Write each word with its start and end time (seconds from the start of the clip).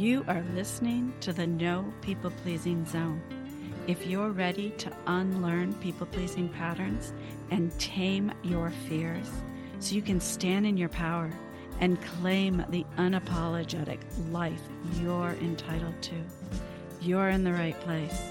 You 0.00 0.24
are 0.28 0.42
listening 0.54 1.12
to 1.20 1.30
the 1.30 1.46
No 1.46 1.92
People 2.00 2.30
Pleasing 2.42 2.86
Zone. 2.86 3.20
If 3.86 4.06
you're 4.06 4.30
ready 4.30 4.70
to 4.78 4.90
unlearn 5.06 5.74
people 5.74 6.06
pleasing 6.06 6.48
patterns 6.48 7.12
and 7.50 7.78
tame 7.78 8.32
your 8.42 8.72
fears 8.88 9.28
so 9.78 9.94
you 9.94 10.00
can 10.00 10.18
stand 10.18 10.66
in 10.66 10.78
your 10.78 10.88
power 10.88 11.30
and 11.80 12.00
claim 12.00 12.64
the 12.70 12.86
unapologetic 12.96 13.98
life 14.30 14.62
you're 14.94 15.36
entitled 15.42 16.00
to, 16.00 16.14
you're 17.02 17.28
in 17.28 17.44
the 17.44 17.52
right 17.52 17.78
place. 17.82 18.22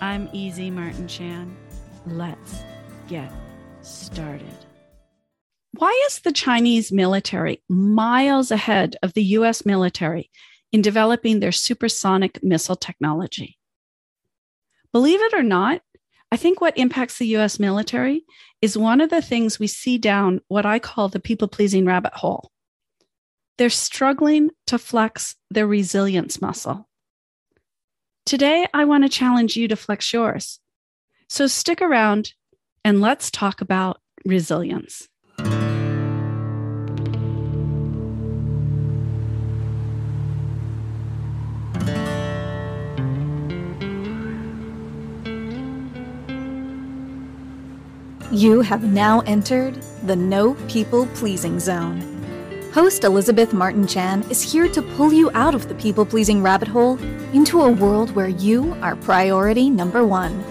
I'm 0.00 0.30
Easy 0.32 0.70
Martin 0.70 1.06
Chan. 1.06 1.54
Let's 2.06 2.62
get 3.08 3.30
started. 3.82 4.56
Why 5.72 6.02
is 6.06 6.20
the 6.20 6.32
Chinese 6.32 6.90
military 6.90 7.62
miles 7.68 8.50
ahead 8.50 8.96
of 9.02 9.12
the 9.12 9.24
US 9.24 9.66
military 9.66 10.30
in 10.72 10.82
developing 10.82 11.40
their 11.40 11.52
supersonic 11.52 12.42
missile 12.42 12.76
technology? 12.76 13.58
Believe 14.92 15.20
it 15.20 15.34
or 15.34 15.42
not, 15.42 15.82
I 16.32 16.36
think 16.36 16.60
what 16.60 16.78
impacts 16.78 17.18
the 17.18 17.36
US 17.36 17.58
military 17.58 18.24
is 18.62 18.76
one 18.78 19.00
of 19.00 19.10
the 19.10 19.22
things 19.22 19.58
we 19.58 19.66
see 19.66 19.98
down 19.98 20.40
what 20.48 20.66
I 20.66 20.78
call 20.78 21.08
the 21.08 21.20
people 21.20 21.48
pleasing 21.48 21.84
rabbit 21.84 22.14
hole. 22.14 22.50
They're 23.58 23.70
struggling 23.70 24.50
to 24.68 24.78
flex 24.78 25.36
their 25.50 25.66
resilience 25.66 26.40
muscle. 26.40 26.88
Today, 28.24 28.66
I 28.72 28.84
want 28.84 29.04
to 29.04 29.08
challenge 29.08 29.56
you 29.56 29.66
to 29.68 29.76
flex 29.76 30.12
yours. 30.12 30.60
So 31.28 31.46
stick 31.46 31.82
around 31.82 32.32
and 32.84 33.00
let's 33.00 33.30
talk 33.30 33.60
about 33.60 34.00
resilience. 34.24 35.08
You 48.40 48.62
have 48.62 48.82
now 48.82 49.20
entered 49.26 49.74
the 50.04 50.16
No 50.16 50.54
People 50.66 51.04
Pleasing 51.08 51.60
Zone. 51.60 52.00
Host 52.72 53.04
Elizabeth 53.04 53.52
Martin 53.52 53.86
Chan 53.86 54.22
is 54.30 54.40
here 54.40 54.66
to 54.66 54.80
pull 54.80 55.12
you 55.12 55.30
out 55.34 55.54
of 55.54 55.68
the 55.68 55.74
people 55.74 56.06
pleasing 56.06 56.40
rabbit 56.42 56.66
hole 56.66 56.96
into 57.34 57.60
a 57.60 57.70
world 57.70 58.14
where 58.14 58.30
you 58.30 58.72
are 58.80 58.96
priority 58.96 59.68
number 59.68 60.06
one. 60.06 60.42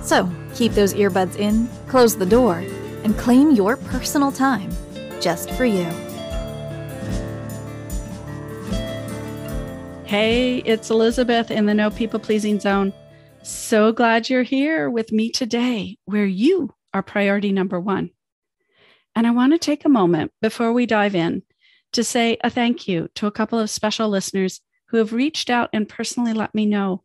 So 0.00 0.32
keep 0.54 0.72
those 0.72 0.94
earbuds 0.94 1.36
in, 1.36 1.68
close 1.86 2.16
the 2.16 2.24
door, 2.24 2.64
and 3.04 3.14
claim 3.18 3.50
your 3.50 3.76
personal 3.76 4.32
time 4.32 4.70
just 5.20 5.50
for 5.50 5.66
you. 5.66 5.84
Hey, 10.06 10.62
it's 10.64 10.88
Elizabeth 10.88 11.50
in 11.50 11.66
the 11.66 11.74
No 11.74 11.90
People 11.90 12.20
Pleasing 12.20 12.58
Zone. 12.58 12.94
So 13.42 13.92
glad 13.92 14.30
you're 14.30 14.42
here 14.44 14.88
with 14.88 15.12
me 15.12 15.28
today, 15.30 15.98
where 16.06 16.24
you 16.24 16.72
are 16.92 17.02
priority 17.02 17.52
number 17.52 17.78
one. 17.80 18.10
And 19.14 19.26
I 19.26 19.30
want 19.30 19.52
to 19.52 19.58
take 19.58 19.84
a 19.84 19.90
moment 19.90 20.32
before 20.40 20.72
we 20.72 20.86
dive 20.86 21.14
in 21.14 21.42
to 21.92 22.04
say 22.04 22.36
a 22.42 22.50
thank 22.50 22.86
you 22.86 23.08
to 23.14 23.26
a 23.26 23.32
couple 23.32 23.58
of 23.58 23.70
special 23.70 24.08
listeners 24.08 24.60
who 24.88 24.98
have 24.98 25.12
reached 25.12 25.50
out 25.50 25.70
and 25.72 25.88
personally 25.88 26.32
let 26.32 26.54
me 26.54 26.66
know 26.66 27.02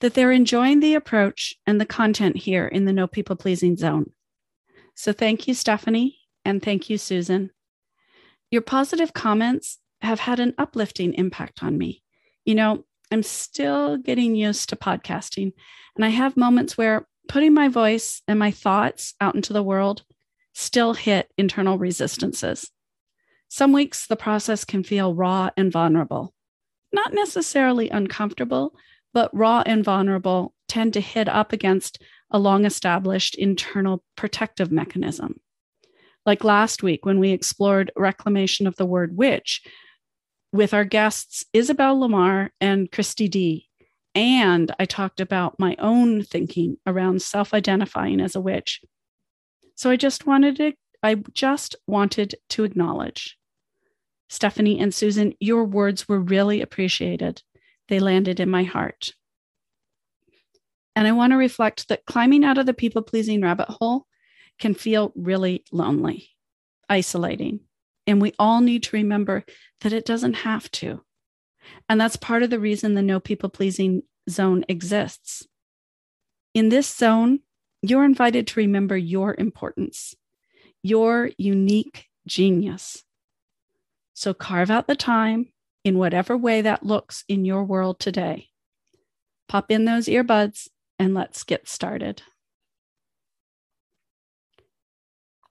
that 0.00 0.14
they're 0.14 0.32
enjoying 0.32 0.80
the 0.80 0.94
approach 0.94 1.54
and 1.66 1.80
the 1.80 1.86
content 1.86 2.36
here 2.36 2.66
in 2.66 2.84
the 2.84 2.92
No 2.92 3.06
People 3.06 3.36
Pleasing 3.36 3.76
Zone. 3.76 4.10
So 4.94 5.12
thank 5.12 5.46
you, 5.46 5.54
Stephanie, 5.54 6.18
and 6.44 6.62
thank 6.62 6.90
you, 6.90 6.98
Susan. 6.98 7.50
Your 8.50 8.62
positive 8.62 9.12
comments 9.12 9.78
have 10.00 10.20
had 10.20 10.40
an 10.40 10.54
uplifting 10.58 11.14
impact 11.14 11.62
on 11.62 11.78
me. 11.78 12.02
You 12.44 12.56
know, 12.56 12.84
I'm 13.10 13.22
still 13.22 13.96
getting 13.96 14.34
used 14.34 14.68
to 14.70 14.76
podcasting, 14.76 15.52
and 15.94 16.04
I 16.04 16.08
have 16.08 16.36
moments 16.36 16.76
where 16.76 17.06
putting 17.32 17.54
my 17.54 17.66
voice 17.66 18.20
and 18.28 18.38
my 18.38 18.50
thoughts 18.50 19.14
out 19.18 19.34
into 19.34 19.54
the 19.54 19.62
world 19.62 20.02
still 20.52 20.92
hit 20.92 21.32
internal 21.38 21.78
resistances. 21.78 22.70
Some 23.48 23.72
weeks 23.72 24.06
the 24.06 24.16
process 24.16 24.66
can 24.66 24.84
feel 24.84 25.14
raw 25.14 25.48
and 25.56 25.72
vulnerable, 25.72 26.34
not 26.92 27.14
necessarily 27.14 27.88
uncomfortable, 27.88 28.74
but 29.14 29.34
raw 29.34 29.62
and 29.64 29.82
vulnerable 29.82 30.52
tend 30.68 30.92
to 30.92 31.00
hit 31.00 31.26
up 31.26 31.54
against 31.54 32.02
a 32.30 32.38
long 32.38 32.66
established 32.66 33.34
internal 33.36 34.04
protective 34.14 34.70
mechanism. 34.70 35.40
Like 36.26 36.44
last 36.44 36.82
week 36.82 37.06
when 37.06 37.18
we 37.18 37.30
explored 37.30 37.92
reclamation 37.96 38.66
of 38.66 38.76
the 38.76 38.84
word 38.84 39.16
witch 39.16 39.62
with 40.52 40.74
our 40.74 40.84
guests 40.84 41.46
Isabel 41.54 41.98
Lamar 41.98 42.50
and 42.60 42.92
Christy 42.92 43.26
D. 43.26 43.70
And 44.14 44.74
I 44.78 44.84
talked 44.84 45.20
about 45.20 45.58
my 45.58 45.76
own 45.78 46.22
thinking 46.22 46.76
around 46.86 47.22
self 47.22 47.54
identifying 47.54 48.20
as 48.20 48.34
a 48.36 48.40
witch. 48.40 48.80
So 49.74 49.90
I 49.90 49.96
just 49.96 50.26
wanted 50.26 50.56
to, 50.56 50.72
I 51.02 51.16
just 51.32 51.76
wanted 51.86 52.34
to 52.50 52.64
acknowledge 52.64 53.38
Stephanie 54.32 54.80
and 54.80 54.94
Susan, 54.94 55.34
your 55.40 55.64
words 55.64 56.08
were 56.08 56.18
really 56.18 56.62
appreciated. 56.62 57.42
They 57.88 58.00
landed 58.00 58.40
in 58.40 58.48
my 58.48 58.62
heart. 58.62 59.10
And 60.96 61.06
I 61.06 61.12
want 61.12 61.32
to 61.32 61.36
reflect 61.36 61.88
that 61.88 62.06
climbing 62.06 62.42
out 62.42 62.56
of 62.56 62.64
the 62.64 62.72
people 62.72 63.02
pleasing 63.02 63.42
rabbit 63.42 63.68
hole 63.68 64.06
can 64.58 64.72
feel 64.72 65.12
really 65.14 65.64
lonely, 65.70 66.30
isolating. 66.88 67.60
And 68.06 68.22
we 68.22 68.32
all 68.38 68.62
need 68.62 68.84
to 68.84 68.96
remember 68.96 69.44
that 69.82 69.92
it 69.92 70.06
doesn't 70.06 70.34
have 70.34 70.70
to. 70.72 71.02
And 71.88 72.00
that's 72.00 72.16
part 72.16 72.42
of 72.42 72.50
the 72.50 72.60
reason 72.60 72.94
the 72.94 73.02
no 73.02 73.20
people 73.20 73.48
pleasing 73.48 74.02
zone 74.28 74.64
exists. 74.68 75.46
In 76.54 76.68
this 76.68 76.88
zone, 76.88 77.40
you're 77.82 78.04
invited 78.04 78.46
to 78.46 78.60
remember 78.60 78.96
your 78.96 79.34
importance, 79.38 80.14
your 80.82 81.30
unique 81.38 82.06
genius. 82.26 83.04
So 84.14 84.34
carve 84.34 84.70
out 84.70 84.86
the 84.86 84.96
time 84.96 85.52
in 85.84 85.98
whatever 85.98 86.36
way 86.36 86.60
that 86.62 86.84
looks 86.84 87.24
in 87.28 87.44
your 87.44 87.64
world 87.64 87.98
today. 87.98 88.48
Pop 89.48 89.70
in 89.70 89.84
those 89.84 90.06
earbuds 90.06 90.68
and 90.98 91.14
let's 91.14 91.42
get 91.42 91.68
started. 91.68 92.22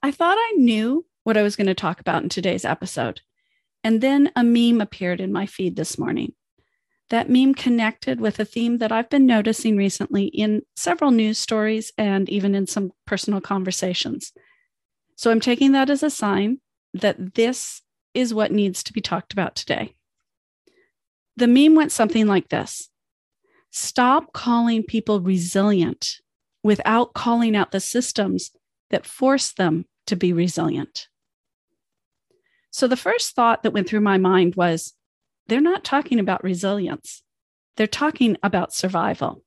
I 0.01 0.11
thought 0.11 0.37
I 0.37 0.53
knew 0.57 1.05
what 1.23 1.37
I 1.37 1.43
was 1.43 1.55
going 1.55 1.67
to 1.67 1.75
talk 1.75 1.99
about 1.99 2.23
in 2.23 2.29
today's 2.29 2.65
episode. 2.65 3.21
And 3.83 4.01
then 4.01 4.31
a 4.35 4.43
meme 4.43 4.81
appeared 4.81 5.19
in 5.19 5.31
my 5.31 5.45
feed 5.45 5.75
this 5.75 5.97
morning. 5.97 6.33
That 7.09 7.29
meme 7.29 7.55
connected 7.55 8.21
with 8.21 8.39
a 8.39 8.45
theme 8.45 8.77
that 8.77 8.91
I've 8.91 9.09
been 9.09 9.25
noticing 9.25 9.75
recently 9.75 10.25
in 10.25 10.61
several 10.75 11.11
news 11.11 11.39
stories 11.39 11.91
and 11.97 12.29
even 12.29 12.55
in 12.55 12.67
some 12.67 12.91
personal 13.05 13.41
conversations. 13.41 14.31
So 15.17 15.29
I'm 15.29 15.41
taking 15.41 15.73
that 15.73 15.89
as 15.89 16.03
a 16.03 16.09
sign 16.09 16.59
that 16.93 17.35
this 17.35 17.81
is 18.13 18.33
what 18.33 18.51
needs 18.51 18.83
to 18.83 18.93
be 18.93 19.01
talked 19.01 19.33
about 19.33 19.55
today. 19.55 19.95
The 21.35 21.47
meme 21.47 21.75
went 21.75 21.91
something 21.91 22.27
like 22.27 22.49
this 22.49 22.89
Stop 23.71 24.33
calling 24.33 24.83
people 24.83 25.21
resilient 25.21 26.17
without 26.63 27.13
calling 27.13 27.55
out 27.55 27.71
the 27.71 27.79
systems 27.79 28.51
that 28.89 29.05
force 29.05 29.53
them 29.53 29.85
to 30.07 30.15
be 30.15 30.33
resilient. 30.33 31.07
So 32.71 32.87
the 32.87 32.97
first 32.97 33.35
thought 33.35 33.63
that 33.63 33.73
went 33.73 33.87
through 33.87 34.01
my 34.01 34.17
mind 34.17 34.55
was 34.55 34.93
they're 35.47 35.61
not 35.61 35.83
talking 35.83 36.19
about 36.19 36.43
resilience, 36.43 37.21
they're 37.77 37.87
talking 37.87 38.37
about 38.41 38.73
survival. 38.73 39.43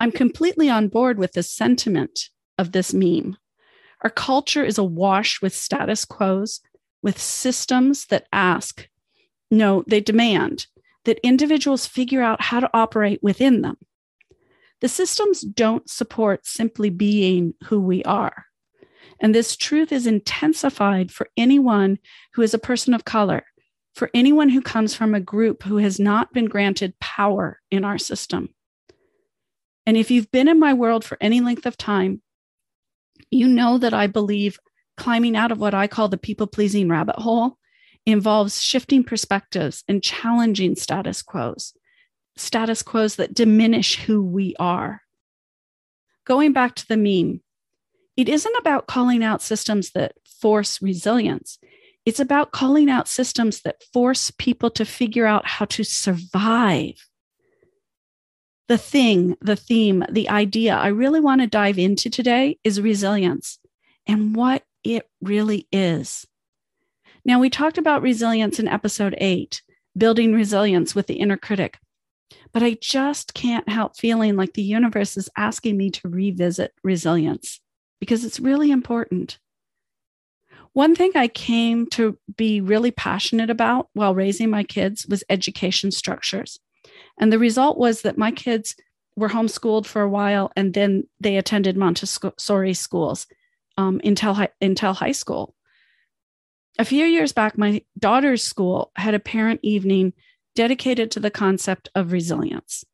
I'm 0.00 0.10
completely 0.10 0.70
on 0.70 0.88
board 0.88 1.18
with 1.18 1.32
the 1.32 1.42
sentiment 1.42 2.30
of 2.56 2.72
this 2.72 2.94
meme. 2.94 3.36
Our 4.02 4.10
culture 4.10 4.64
is 4.64 4.78
awash 4.78 5.42
with 5.42 5.54
status 5.54 6.06
quos, 6.06 6.60
with 7.02 7.20
systems 7.20 8.06
that 8.06 8.26
ask, 8.32 8.88
no, 9.50 9.84
they 9.86 10.00
demand 10.00 10.66
that 11.04 11.18
individuals 11.22 11.86
figure 11.86 12.22
out 12.22 12.40
how 12.40 12.60
to 12.60 12.70
operate 12.72 13.22
within 13.22 13.60
them. 13.60 13.76
The 14.80 14.88
systems 14.88 15.42
don't 15.42 15.88
support 15.88 16.46
simply 16.46 16.88
being 16.88 17.54
who 17.64 17.80
we 17.80 18.02
are. 18.04 18.46
And 19.20 19.34
this 19.34 19.56
truth 19.56 19.92
is 19.92 20.06
intensified 20.06 21.12
for 21.12 21.28
anyone 21.36 21.98
who 22.32 22.42
is 22.42 22.54
a 22.54 22.58
person 22.58 22.94
of 22.94 23.04
color, 23.04 23.44
for 23.94 24.10
anyone 24.14 24.48
who 24.48 24.62
comes 24.62 24.94
from 24.94 25.14
a 25.14 25.20
group 25.20 25.62
who 25.62 25.76
has 25.76 26.00
not 26.00 26.32
been 26.32 26.46
granted 26.46 26.98
power 27.00 27.60
in 27.70 27.84
our 27.84 27.98
system. 27.98 28.54
And 29.86 29.96
if 29.96 30.10
you've 30.10 30.30
been 30.30 30.48
in 30.48 30.58
my 30.58 30.72
world 30.72 31.04
for 31.04 31.18
any 31.20 31.40
length 31.40 31.66
of 31.66 31.76
time, 31.76 32.22
you 33.30 33.46
know 33.46 33.78
that 33.78 33.94
I 33.94 34.06
believe 34.06 34.58
climbing 34.96 35.36
out 35.36 35.52
of 35.52 35.58
what 35.58 35.74
I 35.74 35.86
call 35.86 36.08
the 36.08 36.18
people 36.18 36.46
pleasing 36.46 36.88
rabbit 36.88 37.16
hole 37.16 37.58
involves 38.06 38.60
shifting 38.60 39.04
perspectives 39.04 39.84
and 39.88 40.02
challenging 40.02 40.74
status 40.74 41.22
quos, 41.22 41.74
status 42.36 42.82
quos 42.82 43.16
that 43.16 43.34
diminish 43.34 43.96
who 43.96 44.22
we 44.22 44.54
are. 44.58 45.02
Going 46.26 46.52
back 46.52 46.74
to 46.76 46.88
the 46.88 46.96
meme, 46.96 47.40
it 48.20 48.28
isn't 48.28 48.56
about 48.58 48.86
calling 48.86 49.24
out 49.24 49.40
systems 49.40 49.92
that 49.92 50.12
force 50.42 50.82
resilience. 50.82 51.58
It's 52.04 52.20
about 52.20 52.52
calling 52.52 52.90
out 52.90 53.08
systems 53.08 53.62
that 53.62 53.82
force 53.94 54.30
people 54.32 54.68
to 54.72 54.84
figure 54.84 55.24
out 55.24 55.46
how 55.46 55.64
to 55.66 55.84
survive. 55.84 57.08
The 58.68 58.76
thing, 58.76 59.38
the 59.40 59.56
theme, 59.56 60.04
the 60.10 60.28
idea 60.28 60.74
I 60.74 60.88
really 60.88 61.20
want 61.20 61.40
to 61.40 61.46
dive 61.46 61.78
into 61.78 62.10
today 62.10 62.58
is 62.62 62.78
resilience 62.78 63.58
and 64.06 64.36
what 64.36 64.64
it 64.84 65.08
really 65.22 65.66
is. 65.72 66.26
Now, 67.24 67.40
we 67.40 67.48
talked 67.48 67.78
about 67.78 68.02
resilience 68.02 68.60
in 68.60 68.68
episode 68.68 69.14
eight, 69.16 69.62
building 69.96 70.34
resilience 70.34 70.94
with 70.94 71.06
the 71.06 71.14
inner 71.14 71.38
critic. 71.38 71.78
But 72.52 72.62
I 72.62 72.76
just 72.82 73.32
can't 73.32 73.68
help 73.68 73.96
feeling 73.96 74.36
like 74.36 74.52
the 74.52 74.62
universe 74.62 75.16
is 75.16 75.30
asking 75.38 75.78
me 75.78 75.88
to 75.92 76.08
revisit 76.08 76.74
resilience 76.84 77.60
because 78.00 78.24
it's 78.24 78.40
really 78.40 78.70
important. 78.70 79.38
One 80.72 80.94
thing 80.94 81.12
I 81.14 81.28
came 81.28 81.86
to 81.90 82.18
be 82.36 82.60
really 82.60 82.90
passionate 82.90 83.50
about 83.50 83.88
while 83.92 84.14
raising 84.14 84.50
my 84.50 84.62
kids 84.62 85.06
was 85.06 85.24
education 85.28 85.90
structures. 85.90 86.58
And 87.18 87.32
the 87.32 87.38
result 87.38 87.76
was 87.76 88.02
that 88.02 88.18
my 88.18 88.30
kids 88.30 88.76
were 89.16 89.28
homeschooled 89.28 89.86
for 89.86 90.02
a 90.02 90.08
while 90.08 90.52
and 90.56 90.72
then 90.72 91.04
they 91.18 91.36
attended 91.36 91.76
Montessori 91.76 92.74
schools 92.74 93.26
um, 93.76 94.00
until, 94.04 94.34
high, 94.34 94.48
until 94.60 94.94
high 94.94 95.12
school. 95.12 95.54
A 96.78 96.84
few 96.84 97.04
years 97.04 97.32
back, 97.32 97.58
my 97.58 97.82
daughter's 97.98 98.42
school 98.42 98.92
had 98.96 99.14
a 99.14 99.20
parent 99.20 99.60
evening 99.62 100.12
dedicated 100.54 101.10
to 101.10 101.20
the 101.20 101.30
concept 101.30 101.90
of 101.94 102.12
resilience. 102.12 102.84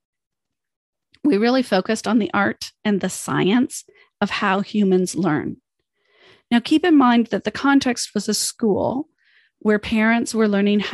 We 1.23 1.37
really 1.37 1.63
focused 1.63 2.09
on 2.09 2.19
the 2.19 2.31
art 2.33 2.73
and 2.85 3.01
the 3.01 3.11
science 3.11 3.85
of 4.21 4.31
how 4.31 4.61
humans 4.61 5.15
learn. 5.15 5.57
Now, 6.51 6.61
keep 6.61 6.85
in 6.85 6.97
mind 6.97 7.29
that 7.29 7.45
the 7.45 7.51
context 7.51 8.15
was 8.15 8.29
a 8.29 8.35
school 8.35 9.09
where 9.59 9.79
parents 9.79 10.35
were 10.35 10.49
learning, 10.49 10.85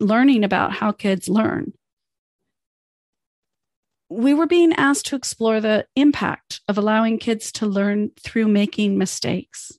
learning 0.00 0.44
about 0.44 0.72
how 0.72 0.92
kids 0.92 1.28
learn. 1.28 1.72
We 4.08 4.34
were 4.34 4.46
being 4.46 4.72
asked 4.72 5.06
to 5.06 5.16
explore 5.16 5.60
the 5.60 5.86
impact 5.96 6.60
of 6.68 6.78
allowing 6.78 7.18
kids 7.18 7.50
to 7.52 7.66
learn 7.66 8.10
through 8.20 8.48
making 8.48 8.98
mistakes 8.98 9.72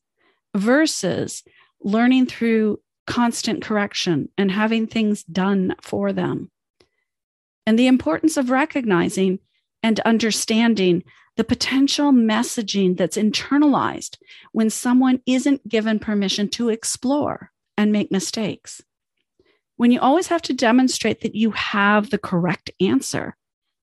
versus 0.55 1.43
learning 1.81 2.27
through 2.27 2.79
constant 3.05 3.63
correction 3.63 4.29
and 4.37 4.51
having 4.51 4.85
things 4.85 5.23
done 5.23 5.75
for 5.81 6.11
them. 6.11 6.51
And 7.65 7.79
the 7.79 7.87
importance 7.87 8.37
of 8.37 8.49
recognizing 8.49 9.39
and 9.81 9.99
understanding 10.01 11.03
the 11.37 11.43
potential 11.43 12.11
messaging 12.11 12.97
that's 12.97 13.15
internalized 13.15 14.17
when 14.51 14.69
someone 14.69 15.21
isn't 15.25 15.67
given 15.69 15.99
permission 15.99 16.49
to 16.49 16.69
explore 16.69 17.51
and 17.77 17.91
make 17.91 18.11
mistakes. 18.11 18.81
When 19.75 19.91
you 19.91 19.99
always 19.99 20.27
have 20.27 20.41
to 20.43 20.53
demonstrate 20.53 21.21
that 21.21 21.35
you 21.35 21.51
have 21.51 22.09
the 22.09 22.17
correct 22.17 22.71
answer, 22.81 23.37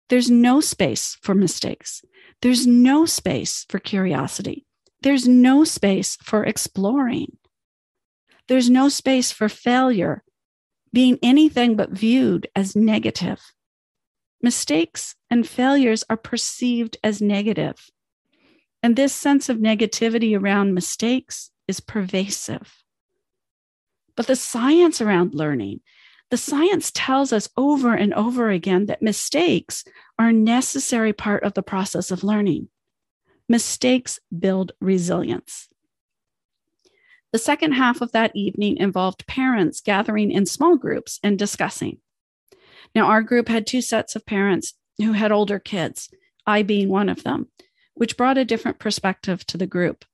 there's 0.09 0.29
no 0.31 0.61
space 0.61 1.17
for 1.23 1.35
mistakes. 1.35 2.05
There's 2.43 2.67
no 2.67 3.07
space 3.07 3.65
for 3.69 3.79
curiosity. 3.79 4.67
There's 5.01 5.29
no 5.29 5.63
space 5.63 6.17
for 6.23 6.45
exploring. 6.45 7.39
There's 8.49 8.69
no 8.69 8.89
space 8.89 9.31
for 9.31 9.49
failure 9.49 10.25
being 10.93 11.19
anything 11.23 11.77
but 11.77 11.91
viewed 11.91 12.49
as 12.55 12.77
negative. 12.77 13.41
Mistakes 14.45 15.15
and 15.31 15.49
failures 15.49 16.05
are 16.11 16.19
perceived 16.19 16.99
as 17.03 17.23
negative. 17.23 17.91
And 18.83 18.95
this 18.95 19.15
sense 19.15 19.49
of 19.49 19.57
negativity 19.57 20.39
around 20.39 20.75
mistakes 20.75 21.51
is 21.67 21.81
pervasive. 21.81 22.85
But 24.15 24.27
the 24.27 24.37
science 24.37 25.01
around 25.01 25.33
learning, 25.33 25.81
the 26.29 26.37
science 26.37 26.93
tells 26.95 27.33
us 27.33 27.49
over 27.57 27.95
and 27.95 28.13
over 28.13 28.51
again 28.51 28.85
that 28.85 29.01
mistakes 29.01 29.83
are 30.19 30.29
a 30.29 30.35
necessary 30.35 31.15
part 31.15 31.43
of 31.43 31.55
the 31.55 31.63
process 31.63 32.11
of 32.11 32.23
learning. 32.23 32.69
Mistakes 33.49 34.21
build 34.39 34.73
resilience. 34.79 35.71
The 37.33 37.39
second 37.39 37.73
half 37.73 38.03
of 38.03 38.13
that 38.13 38.37
evening 38.37 38.77
involved 38.77 39.27
parents 39.27 39.81
gathering 39.81 40.31
in 40.31 40.45
small 40.45 40.77
groups 40.77 41.19
and 41.23 41.39
discussing. 41.39 42.01
Now, 42.95 43.07
our 43.07 43.23
group 43.23 43.49
had 43.49 43.67
two 43.67 43.81
sets 43.81 44.15
of 44.15 44.27
parents 44.27 44.75
who 44.99 45.13
had 45.13 45.33
older 45.33 45.59
kids, 45.59 46.09
I 46.47 46.63
being 46.63 46.89
one 46.89 47.09
of 47.09 47.25
them, 47.25 47.49
which 47.95 48.17
brought 48.17 48.39
a 48.39 48.45
different 48.45 48.79
perspective 48.79 49.45
to 49.47 49.57
the 49.57 49.67
group. 49.67 50.05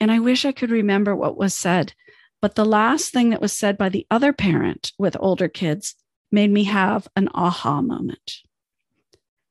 And 0.00 0.10
I 0.10 0.18
wish 0.18 0.44
I 0.44 0.52
could 0.52 0.70
remember 0.70 1.14
what 1.14 1.36
was 1.36 1.54
said, 1.54 1.94
but 2.40 2.56
the 2.56 2.64
last 2.64 3.12
thing 3.12 3.30
that 3.30 3.40
was 3.40 3.52
said 3.52 3.78
by 3.78 3.88
the 3.88 4.06
other 4.10 4.32
parent 4.32 4.92
with 4.98 5.16
older 5.20 5.48
kids 5.48 5.94
made 6.32 6.50
me 6.50 6.64
have 6.64 7.06
an 7.14 7.28
aha 7.34 7.80
moment. 7.80 8.38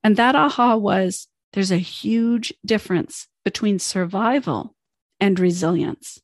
And 0.03 0.17
that 0.17 0.35
aha 0.35 0.75
was 0.75 1.27
there's 1.53 1.71
a 1.71 1.77
huge 1.77 2.53
difference 2.65 3.27
between 3.45 3.79
survival 3.79 4.75
and 5.19 5.39
resilience. 5.39 6.19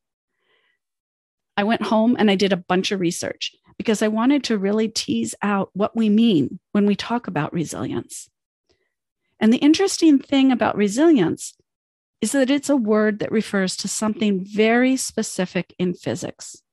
I 1.56 1.64
went 1.64 1.84
home 1.84 2.16
and 2.20 2.30
I 2.30 2.36
did 2.36 2.54
a 2.54 2.58
bunch 2.58 2.92
of 2.92 3.00
research 3.00 3.56
because 3.78 4.02
I 4.02 4.08
wanted 4.08 4.44
to 4.46 4.58
really 4.58 4.88
tease 4.88 5.36
out 5.42 5.70
what 5.74 5.96
we 5.96 6.10
mean 6.10 6.60
when 6.72 6.86
we 6.86 6.96
talk 6.96 7.28
about 7.28 7.54
resilience. 7.54 8.30
And 9.40 9.54
the 9.54 9.58
interesting 9.58 10.20
thing 10.20 10.52
about 10.52 10.76
resilience 10.76 11.54
is 12.22 12.32
that 12.32 12.50
it's 12.50 12.70
a 12.70 12.76
word 12.76 13.20
that 13.20 13.32
refers 13.32 13.76
to 13.78 13.88
something 13.88 14.44
very 14.44 14.98
specific 14.98 15.76
in 15.78 15.94
physics. 15.94 16.64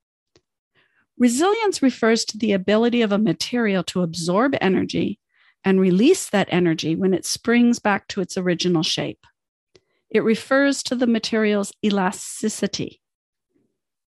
Resilience 1.18 1.82
refers 1.82 2.24
to 2.24 2.38
the 2.38 2.52
ability 2.52 3.02
of 3.02 3.12
a 3.12 3.18
material 3.18 3.84
to 3.84 4.02
absorb 4.02 4.56
energy 4.60 5.20
and 5.62 5.80
release 5.80 6.28
that 6.30 6.48
energy 6.50 6.96
when 6.96 7.14
it 7.14 7.24
springs 7.24 7.78
back 7.78 8.08
to 8.08 8.20
its 8.20 8.36
original 8.36 8.82
shape. 8.82 9.26
It 10.10 10.24
refers 10.24 10.82
to 10.84 10.94
the 10.94 11.06
material's 11.06 11.72
elasticity. 11.84 13.00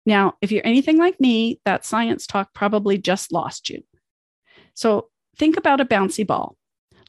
Now, 0.07 0.35
if 0.41 0.53
you're 0.53 0.67
anything 0.67 0.99
like 0.99 1.21
me, 1.21 1.61
that 1.65 1.85
science 1.85 2.27
talk 2.27 2.55
probably 2.55 2.97
just 2.97 3.33
lost 3.33 3.69
you. 3.69 3.83
So 4.73 5.09
think 5.37 5.57
about 5.57 5.81
a 5.81 5.85
bouncy 5.85 6.25
ball, 6.25 6.57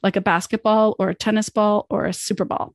like 0.02 0.16
a 0.16 0.20
basketball 0.20 0.96
or 0.98 1.08
a 1.08 1.14
tennis 1.14 1.48
ball 1.48 1.86
or 1.88 2.04
a 2.06 2.12
super 2.12 2.44
ball. 2.44 2.74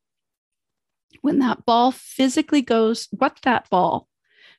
When 1.22 1.40
that 1.40 1.66
ball 1.66 1.92
physically 1.92 2.62
goes, 2.62 3.10
what 3.12 3.40
that 3.44 3.70
ball 3.70 4.08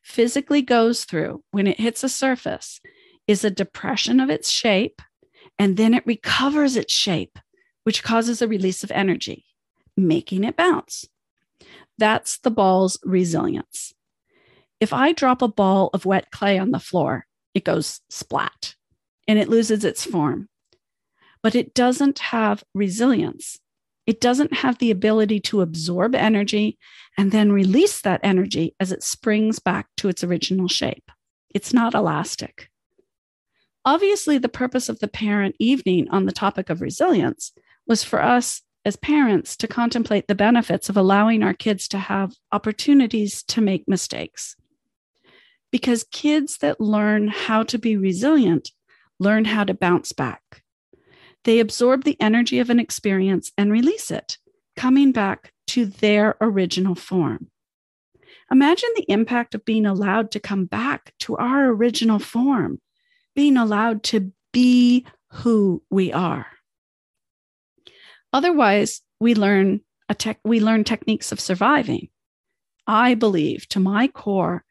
physically 0.02 0.60
goes 0.60 1.04
through 1.04 1.42
when 1.50 1.66
it 1.66 1.80
hits 1.80 2.04
a 2.04 2.08
surface 2.08 2.80
is 3.26 3.42
a 3.42 3.50
depression 3.50 4.20
of 4.20 4.28
its 4.28 4.50
shape, 4.50 5.00
and 5.58 5.78
then 5.78 5.94
it 5.94 6.06
recovers 6.06 6.76
its 6.76 6.92
shape, 6.92 7.38
which 7.84 8.02
causes 8.02 8.42
a 8.42 8.48
release 8.48 8.84
of 8.84 8.90
energy, 8.90 9.46
making 9.96 10.44
it 10.44 10.56
bounce. 10.56 11.08
That's 11.96 12.38
the 12.38 12.50
ball's 12.50 12.98
resilience. 13.02 13.94
If 14.80 14.92
I 14.92 15.12
drop 15.12 15.40
a 15.40 15.48
ball 15.48 15.90
of 15.94 16.04
wet 16.04 16.30
clay 16.30 16.58
on 16.58 16.70
the 16.70 16.78
floor, 16.78 17.26
it 17.54 17.64
goes 17.64 18.00
splat 18.10 18.74
and 19.26 19.38
it 19.38 19.48
loses 19.48 19.84
its 19.84 20.04
form. 20.04 20.48
But 21.42 21.54
it 21.54 21.74
doesn't 21.74 22.18
have 22.18 22.64
resilience. 22.74 23.58
It 24.06 24.20
doesn't 24.20 24.52
have 24.52 24.78
the 24.78 24.90
ability 24.90 25.40
to 25.40 25.62
absorb 25.62 26.14
energy 26.14 26.78
and 27.16 27.32
then 27.32 27.52
release 27.52 28.00
that 28.02 28.20
energy 28.22 28.74
as 28.78 28.92
it 28.92 29.02
springs 29.02 29.58
back 29.58 29.86
to 29.98 30.08
its 30.08 30.24
original 30.24 30.68
shape. 30.68 31.10
It's 31.54 31.72
not 31.72 31.94
elastic. 31.94 32.68
Obviously, 33.86 34.38
the 34.38 34.48
purpose 34.48 34.88
of 34.88 34.98
the 34.98 35.08
parent 35.08 35.54
evening 35.58 36.08
on 36.10 36.26
the 36.26 36.32
topic 36.32 36.68
of 36.68 36.80
resilience 36.80 37.52
was 37.86 38.02
for 38.02 38.22
us 38.22 38.62
as 38.84 38.96
parents 38.96 39.56
to 39.56 39.68
contemplate 39.68 40.26
the 40.26 40.34
benefits 40.34 40.88
of 40.88 40.96
allowing 40.96 41.42
our 41.42 41.54
kids 41.54 41.88
to 41.88 41.98
have 41.98 42.34
opportunities 42.52 43.42
to 43.44 43.60
make 43.60 43.88
mistakes 43.88 44.56
because 45.74 46.06
kids 46.12 46.58
that 46.58 46.80
learn 46.80 47.26
how 47.26 47.64
to 47.64 47.78
be 47.78 47.96
resilient 47.96 48.70
learn 49.18 49.44
how 49.44 49.64
to 49.64 49.74
bounce 49.74 50.12
back. 50.12 50.62
They 51.42 51.58
absorb 51.58 52.04
the 52.04 52.16
energy 52.20 52.60
of 52.60 52.70
an 52.70 52.78
experience 52.78 53.50
and 53.58 53.72
release 53.72 54.12
it, 54.12 54.38
coming 54.76 55.10
back 55.10 55.52
to 55.68 55.86
their 55.86 56.36
original 56.40 56.94
form. 56.94 57.50
Imagine 58.52 58.90
the 58.94 59.10
impact 59.10 59.56
of 59.56 59.64
being 59.64 59.84
allowed 59.84 60.30
to 60.30 60.38
come 60.38 60.64
back 60.64 61.12
to 61.18 61.36
our 61.38 61.66
original 61.70 62.20
form, 62.20 62.80
being 63.34 63.56
allowed 63.56 64.04
to 64.04 64.30
be 64.52 65.04
who 65.32 65.82
we 65.90 66.12
are. 66.12 66.46
Otherwise, 68.32 69.00
we 69.18 69.34
learn 69.34 69.80
a 70.08 70.14
tech, 70.14 70.38
we 70.44 70.60
learn 70.60 70.84
techniques 70.84 71.32
of 71.32 71.40
surviving. 71.40 72.10
I 72.86 73.14
believe 73.14 73.68
to 73.70 73.80
my 73.80 74.06
core 74.06 74.63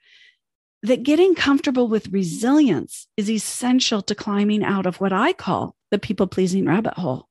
that 0.84 1.04
getting 1.04 1.34
comfortable 1.34 1.88
with 1.88 2.12
resilience 2.12 3.08
is 3.16 3.30
essential 3.30 4.02
to 4.02 4.14
climbing 4.14 4.64
out 4.64 4.86
of 4.86 5.00
what 5.00 5.14
I 5.14 5.32
call 5.32 5.76
the 5.92 5.98
people 5.98 6.28
pleasing 6.28 6.66
rabbit 6.66 6.96
hole. 6.96 7.30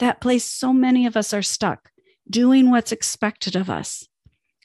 That 0.00 0.20
place 0.20 0.44
so 0.44 0.72
many 0.72 1.06
of 1.06 1.16
us 1.16 1.32
are 1.32 1.42
stuck, 1.42 1.90
doing 2.28 2.68
what's 2.68 2.90
expected 2.90 3.54
of 3.54 3.70
us, 3.70 4.08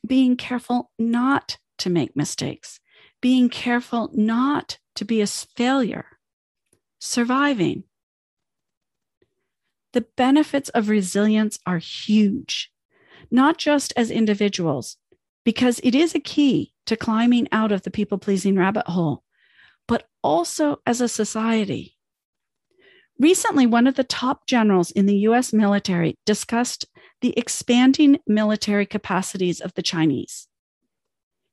being 0.05 0.35
careful 0.35 0.91
not 0.97 1.57
to 1.79 1.91
make 1.91 2.15
mistakes, 2.15 2.79
being 3.21 3.47
careful 3.47 4.09
not 4.13 4.79
to 4.95 5.05
be 5.05 5.21
a 5.21 5.27
failure, 5.27 6.05
surviving. 7.00 7.83
The 9.93 10.05
benefits 10.17 10.69
of 10.69 10.89
resilience 10.89 11.59
are 11.67 11.77
huge, 11.77 12.71
not 13.29 13.59
just 13.59 13.93
as 13.95 14.09
individuals, 14.09 14.97
because 15.43 15.79
it 15.83 15.95
is 15.95 16.15
a 16.15 16.19
key 16.19 16.73
to 16.85 16.95
climbing 16.95 17.47
out 17.51 17.71
of 17.71 17.83
the 17.83 17.91
people 17.91 18.17
pleasing 18.17 18.57
rabbit 18.57 18.88
hole, 18.88 19.23
but 19.88 20.07
also 20.21 20.81
as 20.85 21.01
a 21.01 21.07
society. 21.07 21.97
Recently, 23.19 23.67
one 23.67 23.88
of 23.88 23.95
the 23.95 24.03
top 24.03 24.47
generals 24.47 24.91
in 24.91 25.05
the 25.05 25.17
US 25.19 25.53
military 25.53 26.17
discussed 26.25 26.85
the 27.21 27.38
expanding 27.38 28.19
military 28.27 28.85
capacities 28.85 29.62
of 29.62 29.73
the 29.75 29.81
Chinese. 29.81 30.47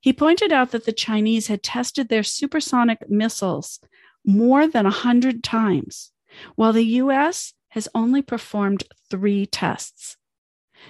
He 0.00 0.12
pointed 0.12 0.50
out 0.50 0.70
that 0.70 0.86
the 0.86 0.92
Chinese 0.92 1.48
had 1.48 1.62
tested 1.62 2.08
their 2.08 2.22
supersonic 2.22 3.08
missiles 3.10 3.80
more 4.24 4.66
than 4.66 4.84
100 4.84 5.44
times, 5.44 6.12
while 6.56 6.72
the 6.72 6.84
US 6.84 7.52
has 7.68 7.88
only 7.94 8.22
performed 8.22 8.84
three 9.10 9.46
tests. 9.46 10.16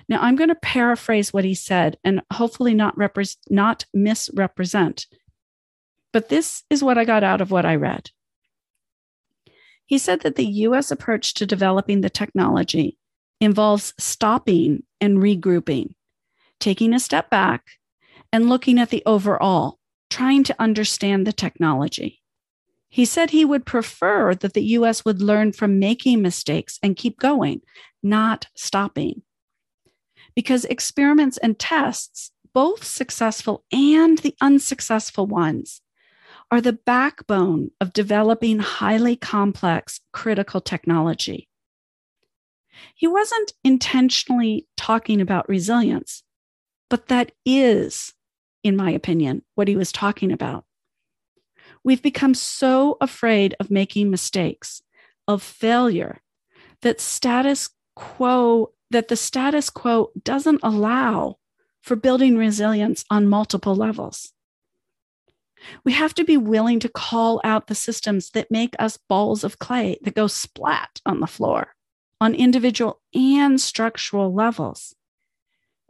Now, 0.08 0.20
I'm 0.20 0.36
going 0.36 0.48
to 0.48 0.54
paraphrase 0.56 1.32
what 1.32 1.44
he 1.44 1.54
said 1.54 1.98
and 2.04 2.22
hopefully 2.32 2.74
not, 2.74 2.96
repre- 2.96 3.36
not 3.48 3.84
misrepresent, 3.94 5.06
but 6.12 6.28
this 6.28 6.64
is 6.70 6.82
what 6.82 6.98
I 6.98 7.04
got 7.04 7.24
out 7.24 7.40
of 7.40 7.50
what 7.50 7.66
I 7.66 7.76
read. 7.76 8.10
He 9.86 9.98
said 9.98 10.20
that 10.20 10.36
the 10.36 10.46
US 10.46 10.90
approach 10.90 11.34
to 11.34 11.46
developing 11.46 12.00
the 12.00 12.10
technology 12.10 12.96
involves 13.40 13.94
stopping 13.98 14.84
and 15.00 15.18
regrouping, 15.18 15.94
taking 16.60 16.92
a 16.92 17.00
step 17.00 17.30
back 17.30 17.64
and 18.32 18.48
looking 18.48 18.78
at 18.78 18.90
the 18.90 19.02
overall, 19.06 19.78
trying 20.08 20.44
to 20.44 20.54
understand 20.60 21.26
the 21.26 21.32
technology. 21.32 22.20
He 22.88 23.04
said 23.04 23.30
he 23.30 23.44
would 23.44 23.64
prefer 23.64 24.34
that 24.34 24.54
the 24.54 24.64
US 24.78 25.04
would 25.04 25.22
learn 25.22 25.52
from 25.52 25.78
making 25.78 26.22
mistakes 26.22 26.78
and 26.82 26.96
keep 26.96 27.18
going, 27.18 27.62
not 28.02 28.46
stopping. 28.54 29.22
Because 30.34 30.64
experiments 30.64 31.38
and 31.38 31.58
tests, 31.58 32.30
both 32.52 32.84
successful 32.84 33.64
and 33.72 34.18
the 34.18 34.34
unsuccessful 34.40 35.26
ones, 35.26 35.80
are 36.50 36.60
the 36.60 36.72
backbone 36.72 37.70
of 37.80 37.92
developing 37.92 38.58
highly 38.58 39.16
complex 39.16 40.00
critical 40.12 40.60
technology. 40.60 41.48
He 42.94 43.06
wasn't 43.06 43.52
intentionally 43.62 44.66
talking 44.76 45.20
about 45.20 45.48
resilience, 45.48 46.22
but 46.88 47.06
that 47.08 47.32
is 47.44 48.14
in 48.62 48.76
my 48.76 48.90
opinion, 48.90 49.42
what 49.54 49.68
he 49.68 49.76
was 49.76 49.92
talking 49.92 50.32
about. 50.32 50.64
We've 51.82 52.02
become 52.02 52.34
so 52.34 52.96
afraid 53.00 53.54
of 53.58 53.70
making 53.70 54.10
mistakes, 54.10 54.82
of 55.26 55.42
failure, 55.42 56.20
that 56.82 57.00
status 57.00 57.70
quo, 57.96 58.72
that 58.90 59.08
the 59.08 59.16
status 59.16 59.70
quo 59.70 60.10
doesn't 60.22 60.60
allow 60.62 61.38
for 61.80 61.96
building 61.96 62.36
resilience 62.36 63.04
on 63.10 63.28
multiple 63.28 63.74
levels. 63.74 64.32
We 65.84 65.92
have 65.92 66.14
to 66.14 66.24
be 66.24 66.36
willing 66.36 66.80
to 66.80 66.88
call 66.88 67.40
out 67.44 67.66
the 67.66 67.74
systems 67.74 68.30
that 68.30 68.50
make 68.50 68.74
us 68.78 68.98
balls 69.08 69.44
of 69.44 69.58
clay 69.58 69.98
that 70.02 70.14
go 70.14 70.26
splat 70.26 71.00
on 71.04 71.20
the 71.20 71.26
floor 71.26 71.74
on 72.20 72.34
individual 72.34 73.00
and 73.14 73.60
structural 73.60 74.34
levels 74.34 74.94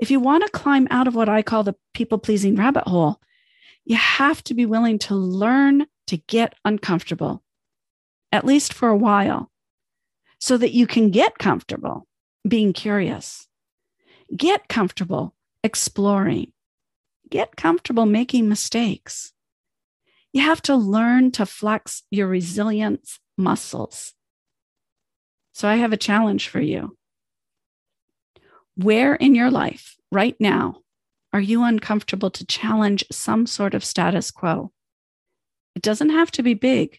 if 0.01 0.11
you 0.11 0.19
want 0.19 0.45
to 0.45 0.51
climb 0.51 0.89
out 0.91 1.07
of 1.07 1.15
what 1.15 1.29
I 1.29 1.43
call 1.43 1.63
the 1.63 1.77
people 1.93 2.19
pleasing 2.19 2.57
rabbit 2.57 2.89
hole, 2.89 3.21
you 3.85 3.97
have 3.97 4.43
to 4.45 4.55
be 4.55 4.67
willing 4.67 4.99
to 5.01 5.15
learn 5.15 5.87
to 6.07 6.17
get 6.17 6.55
uncomfortable, 6.65 7.43
at 8.33 8.47
least 8.47 8.73
for 8.73 8.89
a 8.89 8.97
while, 8.97 9.51
so 10.39 10.57
that 10.57 10.73
you 10.73 10.87
can 10.87 11.11
get 11.11 11.39
comfortable 11.39 12.07
being 12.47 12.73
curious. 12.73 13.47
Get 14.37 14.69
comfortable 14.69 15.35
exploring. 15.63 16.53
Get 17.29 17.57
comfortable 17.57 18.07
making 18.07 18.49
mistakes. 18.49 19.33
You 20.33 20.43
have 20.43 20.63
to 20.63 20.77
learn 20.77 21.33
to 21.33 21.47
flex 21.47 22.03
your 22.11 22.29
resilience 22.29 23.19
muscles. 23.37 24.15
So, 25.53 25.69
I 25.69 25.77
have 25.77 25.93
a 25.93 25.97
challenge 25.97 26.49
for 26.49 26.61
you. 26.61 26.97
Where 28.77 29.15
in 29.15 29.35
your 29.35 29.51
life 29.51 29.97
right 30.11 30.37
now 30.41 30.83
are 31.33 31.41
you 31.41 31.63
uncomfortable 31.63 32.31
to 32.31 32.47
challenge 32.47 33.05
some 33.13 33.47
sort 33.47 33.75
of 33.75 33.85
status 33.85 34.31
quo? 34.31 34.73
It 35.77 35.83
doesn't 35.83 36.11
have 36.11 36.31
to 36.33 36.43
be 36.43 36.55
big. 36.55 36.99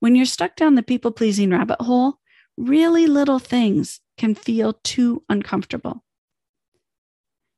When 0.00 0.14
you're 0.16 0.26
stuck 0.26 0.56
down 0.56 0.74
the 0.74 0.82
people 0.82 1.12
pleasing 1.12 1.50
rabbit 1.50 1.80
hole, 1.80 2.18
really 2.56 3.06
little 3.06 3.38
things 3.38 4.00
can 4.16 4.34
feel 4.34 4.74
too 4.84 5.22
uncomfortable. 5.28 6.04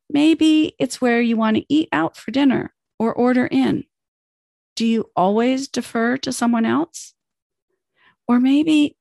Maybe 0.09 0.75
it's 0.79 1.01
where 1.01 1.21
you 1.21 1.37
want 1.37 1.57
to 1.57 1.67
eat 1.69 1.89
out 1.93 2.17
for 2.17 2.31
dinner 2.31 2.75
or 2.99 3.13
order 3.13 3.47
in. 3.47 3.85
Do 4.77 4.87
you 4.87 5.11
always 5.17 5.69
defer 5.69 6.17
to 6.19 6.33
someone 6.33 6.65
else? 6.65 7.15
Or 8.29 8.41
maybe 8.41 8.97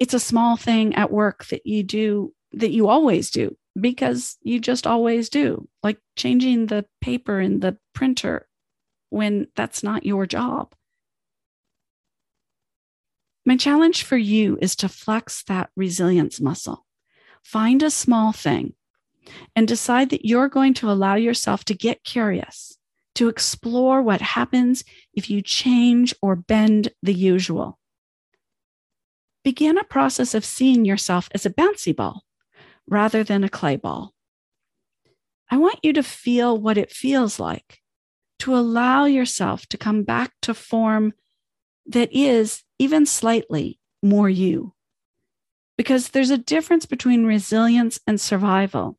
it's 0.00 0.14
a 0.14 0.20
small 0.20 0.56
thing 0.56 0.94
at 0.94 1.10
work 1.10 1.46
that 1.46 1.66
you 1.66 1.82
do 1.82 2.34
that 2.52 2.70
you 2.70 2.88
always 2.88 3.30
do 3.30 3.56
because 3.78 4.36
you 4.42 4.58
just 4.58 4.86
always 4.86 5.28
do, 5.28 5.68
like 5.82 5.98
changing 6.16 6.66
the 6.66 6.84
paper 7.00 7.40
in 7.40 7.60
the 7.60 7.76
printer 7.94 8.48
when 9.10 9.46
that's 9.54 9.82
not 9.82 10.06
your 10.06 10.26
job. 10.26 10.74
My 13.48 13.56
challenge 13.56 14.02
for 14.02 14.18
you 14.18 14.58
is 14.60 14.76
to 14.76 14.90
flex 14.90 15.42
that 15.44 15.70
resilience 15.74 16.38
muscle. 16.38 16.84
Find 17.42 17.82
a 17.82 17.88
small 17.88 18.30
thing 18.30 18.74
and 19.56 19.66
decide 19.66 20.10
that 20.10 20.26
you're 20.26 20.50
going 20.50 20.74
to 20.74 20.90
allow 20.90 21.14
yourself 21.14 21.64
to 21.64 21.74
get 21.74 22.04
curious, 22.04 22.76
to 23.14 23.30
explore 23.30 24.02
what 24.02 24.20
happens 24.20 24.84
if 25.14 25.30
you 25.30 25.40
change 25.40 26.14
or 26.20 26.36
bend 26.36 26.90
the 27.02 27.14
usual. 27.14 27.78
Begin 29.44 29.78
a 29.78 29.82
process 29.84 30.34
of 30.34 30.44
seeing 30.44 30.84
yourself 30.84 31.30
as 31.32 31.46
a 31.46 31.50
bouncy 31.50 31.96
ball 31.96 32.24
rather 32.86 33.24
than 33.24 33.44
a 33.44 33.48
clay 33.48 33.76
ball. 33.76 34.12
I 35.50 35.56
want 35.56 35.78
you 35.82 35.94
to 35.94 36.02
feel 36.02 36.60
what 36.60 36.76
it 36.76 36.92
feels 36.92 37.40
like 37.40 37.80
to 38.40 38.54
allow 38.54 39.06
yourself 39.06 39.64
to 39.68 39.78
come 39.78 40.02
back 40.02 40.32
to 40.42 40.52
form 40.52 41.14
that 41.86 42.12
is 42.12 42.62
even 42.78 43.06
slightly 43.06 43.78
more 44.02 44.28
you. 44.28 44.74
Because 45.76 46.08
there's 46.08 46.30
a 46.30 46.38
difference 46.38 46.86
between 46.86 47.24
resilience 47.24 48.00
and 48.06 48.20
survival. 48.20 48.98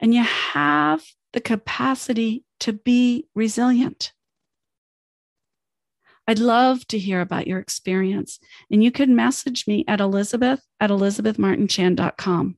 And 0.00 0.14
you 0.14 0.22
have 0.22 1.02
the 1.32 1.40
capacity 1.40 2.44
to 2.60 2.72
be 2.72 3.26
resilient. 3.34 4.12
I'd 6.26 6.38
love 6.38 6.86
to 6.88 6.98
hear 6.98 7.20
about 7.20 7.46
your 7.46 7.58
experience. 7.58 8.38
And 8.70 8.82
you 8.82 8.90
can 8.90 9.14
message 9.14 9.66
me 9.66 9.84
at 9.86 10.00
elizabeth 10.00 10.62
at 10.80 10.90
elizabethmartinchan.com. 10.90 12.56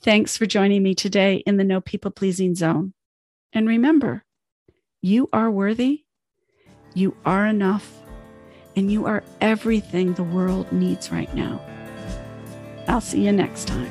Thanks 0.00 0.36
for 0.36 0.46
joining 0.46 0.82
me 0.82 0.94
today 0.94 1.36
in 1.46 1.56
the 1.56 1.64
No 1.64 1.80
People 1.80 2.10
Pleasing 2.10 2.54
Zone. 2.54 2.92
And 3.52 3.68
remember, 3.68 4.24
you 5.00 5.28
are 5.32 5.50
worthy, 5.50 6.04
you 6.92 7.16
are 7.24 7.46
enough, 7.46 8.03
and 8.76 8.90
you 8.90 9.06
are 9.06 9.22
everything 9.40 10.14
the 10.14 10.22
world 10.22 10.70
needs 10.72 11.12
right 11.12 11.32
now. 11.34 11.60
I'll 12.88 13.00
see 13.00 13.24
you 13.24 13.32
next 13.32 13.68
time. 13.68 13.90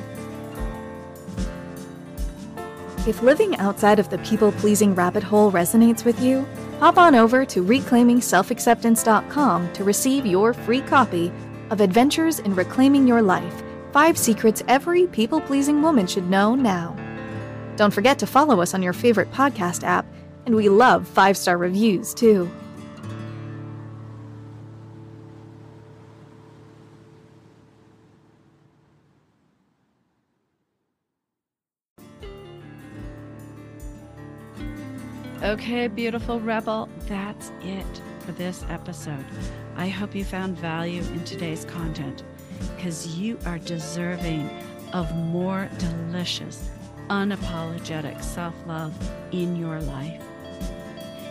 If 3.06 3.22
living 3.22 3.56
outside 3.56 3.98
of 3.98 4.08
the 4.08 4.18
people 4.18 4.52
pleasing 4.52 4.94
rabbit 4.94 5.22
hole 5.22 5.52
resonates 5.52 6.04
with 6.04 6.20
you, 6.20 6.46
hop 6.80 6.96
on 6.96 7.14
over 7.14 7.44
to 7.46 7.62
reclaimingselfacceptance.com 7.62 9.72
to 9.72 9.84
receive 9.84 10.26
your 10.26 10.54
free 10.54 10.80
copy 10.80 11.32
of 11.70 11.80
Adventures 11.80 12.38
in 12.38 12.54
Reclaiming 12.54 13.06
Your 13.06 13.22
Life 13.22 13.62
Five 13.94 14.18
secrets 14.18 14.60
every 14.66 15.06
people 15.06 15.40
pleasing 15.40 15.80
woman 15.80 16.08
should 16.08 16.28
know 16.28 16.56
now. 16.56 16.96
Don't 17.76 17.94
forget 17.94 18.18
to 18.18 18.26
follow 18.26 18.60
us 18.60 18.74
on 18.74 18.82
your 18.82 18.92
favorite 18.92 19.30
podcast 19.30 19.84
app, 19.84 20.04
and 20.46 20.56
we 20.56 20.68
love 20.68 21.06
five 21.06 21.36
star 21.36 21.56
reviews 21.56 22.12
too. 22.12 22.50
Okay, 35.44 35.86
beautiful 35.88 36.40
rebel, 36.40 36.88
that's 37.06 37.52
it 37.60 37.84
for 38.20 38.32
this 38.32 38.64
episode. 38.70 39.26
I 39.76 39.88
hope 39.88 40.14
you 40.14 40.24
found 40.24 40.58
value 40.58 41.02
in 41.02 41.22
today's 41.24 41.66
content 41.66 42.22
because 42.74 43.18
you 43.18 43.38
are 43.44 43.58
deserving 43.58 44.48
of 44.94 45.14
more 45.14 45.68
delicious, 45.76 46.70
unapologetic 47.10 48.22
self 48.22 48.54
love 48.66 48.94
in 49.32 49.54
your 49.54 49.82
life. 49.82 50.22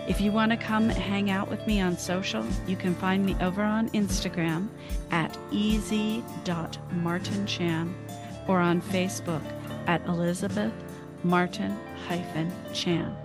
If 0.08 0.22
you 0.22 0.32
want 0.32 0.51
to 0.51 0.58
come 0.58 0.89
hang 0.89 1.32
out 1.32 1.50
with 1.50 1.65
me 1.65 1.82
on 1.82 1.98
social, 1.98 2.46
you 2.67 2.75
can 2.75 2.93
find 2.93 3.25
me 3.25 3.36
over 3.41 3.63
on 3.63 3.89
Instagram 3.91 4.67
at 5.10 5.36
easy.martinchan 5.50 7.93
or 8.48 8.60
on 8.60 8.79
Facebook 8.79 9.41
at 9.88 10.05
Elizabeth 10.05 10.72
Martin 11.24 11.75
Chan. 12.74 13.23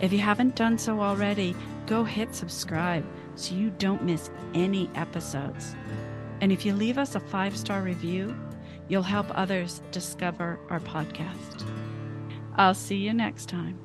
If 0.00 0.12
you 0.12 0.20
haven't 0.20 0.54
done 0.54 0.78
so 0.78 1.00
already, 1.00 1.56
go 1.86 2.04
hit 2.04 2.34
subscribe 2.34 3.04
so 3.34 3.54
you 3.54 3.70
don't 3.70 4.04
miss 4.04 4.30
any 4.54 4.90
episodes. 4.94 5.74
And 6.40 6.52
if 6.52 6.64
you 6.64 6.72
leave 6.72 6.98
us 6.98 7.14
a 7.14 7.20
five 7.20 7.56
star 7.56 7.82
review, 7.82 8.36
you'll 8.88 9.02
help 9.02 9.26
others 9.30 9.82
discover 9.90 10.58
our 10.70 10.80
podcast. 10.80 11.68
I'll 12.56 12.74
see 12.74 12.96
you 12.96 13.12
next 13.12 13.48
time. 13.48 13.78